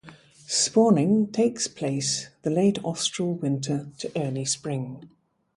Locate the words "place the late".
1.67-2.83